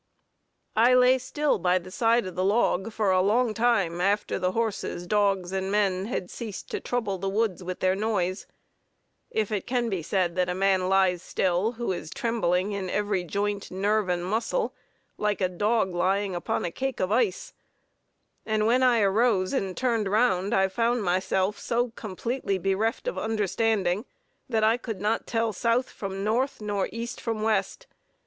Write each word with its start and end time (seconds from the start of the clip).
I 0.75 0.95
lay 0.95 1.19
still 1.19 1.59
by 1.59 1.77
the 1.77 1.91
side 1.91 2.25
of 2.25 2.33
the 2.33 2.43
log 2.43 2.91
for 2.91 3.11
a 3.11 3.21
long 3.21 3.53
time 3.53 4.01
after 4.01 4.39
the 4.39 4.53
horses, 4.53 5.05
dogs 5.05 5.51
and 5.51 5.71
men 5.71 6.05
had 6.05 6.31
ceased 6.31 6.71
to 6.71 6.79
trouble 6.79 7.19
the 7.19 7.29
woods 7.29 7.63
with 7.63 7.81
their 7.81 7.95
noise; 7.95 8.47
if 9.29 9.51
it 9.51 9.67
can 9.67 9.89
be 9.89 10.01
said 10.01 10.35
that 10.37 10.49
a 10.49 10.55
man 10.55 10.89
lies 10.89 11.21
still 11.21 11.73
who 11.73 11.91
is 11.91 12.09
trembling 12.09 12.71
in 12.71 12.89
every 12.89 13.23
joint, 13.23 13.69
nerve 13.69 14.09
and 14.09 14.25
muscle, 14.25 14.73
like 15.19 15.39
a 15.39 15.47
dog 15.47 15.93
lying 15.93 16.33
upon 16.33 16.65
a 16.65 16.71
cake 16.71 16.99
of 16.99 17.11
ice; 17.11 17.53
and 18.43 18.65
when 18.65 18.81
I 18.81 19.01
arose 19.01 19.53
and 19.53 19.77
turned 19.77 20.07
round, 20.09 20.51
I 20.51 20.67
found 20.67 21.03
myself 21.03 21.59
so 21.59 21.91
completely 21.91 22.57
bereft 22.57 23.07
of 23.07 23.19
understanding, 23.19 24.05
that 24.49 24.63
I 24.63 24.77
could 24.77 24.99
not 24.99 25.27
tell 25.27 25.53
South 25.53 25.91
from 25.91 26.23
North, 26.23 26.59
nor 26.59 26.89
East 26.91 27.21
from 27.21 27.43
West. 27.43 27.85